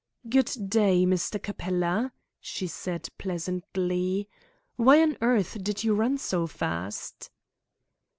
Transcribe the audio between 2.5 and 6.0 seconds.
said pleasantly. "Why on earth did you